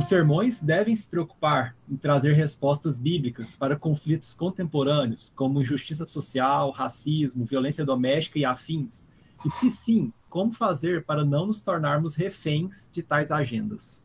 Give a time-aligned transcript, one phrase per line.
[0.00, 6.70] Os sermões devem se preocupar em trazer respostas bíblicas para conflitos contemporâneos, como injustiça social,
[6.70, 9.06] racismo, violência doméstica e afins.
[9.44, 14.02] E se sim, como fazer para não nos tornarmos reféns de tais agendas?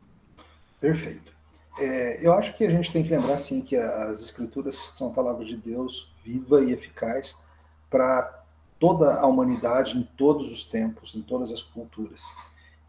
[0.81, 1.31] Perfeito.
[1.79, 5.14] É, eu acho que a gente tem que lembrar, sim, que as Escrituras são a
[5.14, 7.41] palavra de Deus viva e eficaz
[7.89, 8.43] para
[8.77, 12.21] toda a humanidade, em todos os tempos, em todas as culturas.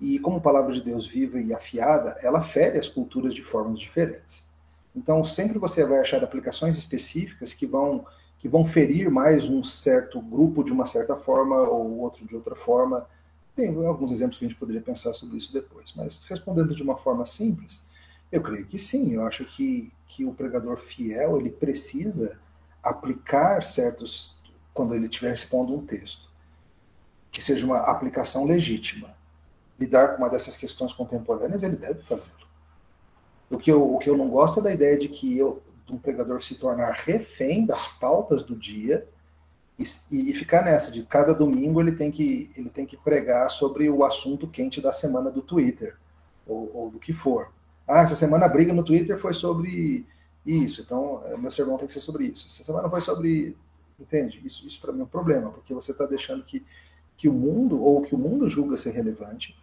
[0.01, 4.47] E como palavra de Deus viva e afiada, ela fere as culturas de formas diferentes.
[4.95, 8.05] Então, sempre você vai achar aplicações específicas que vão
[8.39, 12.55] que vão ferir mais um certo grupo de uma certa forma ou outro de outra
[12.55, 13.07] forma.
[13.57, 16.99] Tem alguns exemplos que a gente poderia pensar sobre isso depois, mas respondendo de uma
[16.99, 17.89] forma simples,
[18.31, 19.15] eu creio que sim.
[19.15, 22.39] Eu acho que, que o pregador fiel ele precisa
[22.83, 24.39] aplicar certos
[24.75, 26.31] quando ele estiver expondo um texto
[27.33, 29.16] que seja uma aplicação legítima
[29.79, 32.47] lidar com uma dessas questões contemporâneas, ele deve fazê-lo.
[33.51, 35.99] O que, eu, o que eu não gosto é da ideia de que eu, um
[35.99, 39.07] pregador se tornar refém das pautas do dia
[39.79, 39.85] e,
[40.31, 44.05] e, ficar nessa, de cada domingo ele tem, que, ele tem que pregar sobre o
[44.05, 45.97] assunto quente da semana do Twitter,
[46.47, 47.53] ou, ou do que for.
[47.87, 50.07] Ah, essa semana a briga no Twitter foi sobre
[50.45, 52.47] isso, então é, meu sermão tem que ser sobre isso.
[52.47, 53.57] Essa semana foi sobre.
[53.99, 54.41] Entende?
[54.45, 56.65] Isso, isso para mim é um problema, porque você está deixando que,
[57.17, 59.57] que o mundo, ou que o mundo julga ser relevante,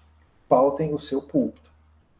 [0.54, 1.72] pautem o seu púlpito.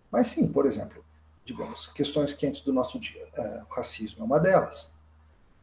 [0.10, 1.06] Mas sim, por exemplo,
[1.46, 3.28] digamos, questões quentes do nosso dia.
[3.32, 4.92] É, o racismo é uma delas.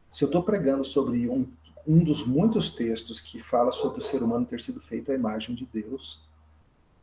[0.09, 1.45] Se eu estou pregando sobre um,
[1.85, 5.53] um dos muitos textos que fala sobre o ser humano ter sido feito à imagem
[5.53, 6.21] de Deus,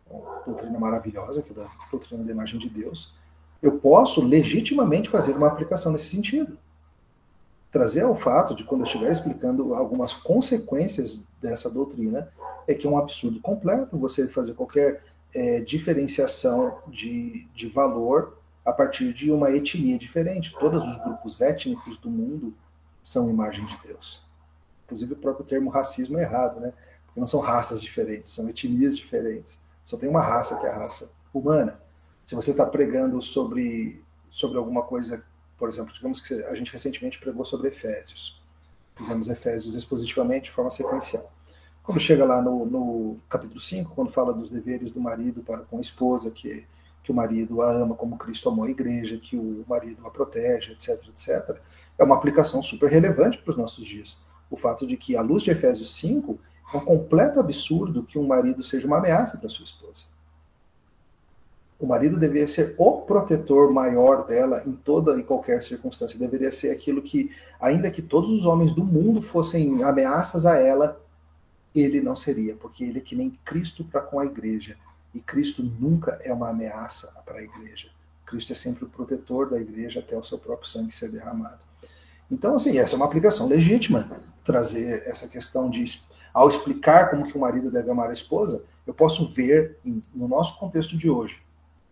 [0.09, 3.13] uma doutrina maravilhosa, que é da doutrina da imagem de Deus,
[3.61, 6.59] eu posso legitimamente fazer uma aplicação nesse sentido.
[7.71, 12.31] Trazer ao fato de, quando eu estiver explicando algumas consequências dessa doutrina,
[12.67, 15.03] é que é um absurdo completo você fazer qualquer
[15.35, 20.55] é, diferenciação de, de valor a partir de uma etnia diferente.
[20.59, 22.55] Todos os grupos étnicos do mundo
[23.03, 24.27] são imagem de Deus.
[24.85, 26.73] Inclusive o próprio termo racismo é errado, né?
[27.07, 29.61] Porque não são raças diferentes, são etnias diferentes.
[29.85, 31.81] Só tem uma raça que é a raça humana.
[32.27, 35.25] Se você está pregando sobre, sobre alguma coisa,
[35.59, 38.41] por exemplo, digamos que a gente recentemente pregou sobre Efésios.
[38.97, 41.33] Fizemos Efésios expositivamente, de forma sequencial.
[41.83, 45.79] Quando chega lá no, no capítulo 5, quando fala dos deveres do marido para com
[45.79, 46.67] a esposa, que,
[47.03, 50.73] que o marido a ama como Cristo amou a igreja, que o marido a protege,
[50.73, 51.59] etc, etc,
[51.99, 54.23] é uma aplicação super relevante para os nossos dias.
[54.51, 56.39] O fato de que, à luz de Efésios 5,
[56.73, 60.05] é um completo absurdo que um marido seja uma ameaça para sua esposa.
[61.79, 66.19] O marido deveria ser o protetor maior dela em toda e qualquer circunstância.
[66.19, 67.31] Deveria ser aquilo que,
[67.61, 71.01] ainda que todos os homens do mundo fossem ameaças a ela,
[71.73, 74.77] ele não seria, porque ele é que nem Cristo para com a igreja.
[75.15, 77.89] E Cristo nunca é uma ameaça para a igreja.
[78.27, 81.61] Cristo é sempre o protetor da igreja até o seu próprio sangue ser derramado.
[82.31, 84.11] Então, assim, essa é uma aplicação legítima,
[84.45, 85.85] trazer essa questão de,
[86.35, 89.79] ao explicar como que o marido deve amar a esposa, eu posso ver,
[90.15, 91.41] no nosso contexto de hoje,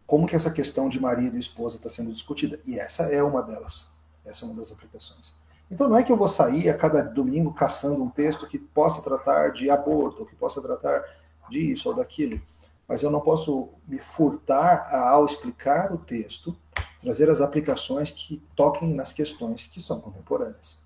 [0.06, 2.60] como que essa questão de marido e esposa está sendo discutida.
[2.64, 3.90] E essa é uma delas,
[4.24, 5.34] essa é uma das aplicações.
[5.70, 9.02] Então não é que eu vou sair a cada domingo caçando um texto que possa
[9.02, 11.02] tratar de aborto, que possa tratar
[11.50, 12.40] disso ou daquilo,
[12.86, 16.56] mas eu não posso me furtar ao explicar o texto,
[17.02, 20.78] trazer as aplicações que toquem nas questões que são contemporâneas.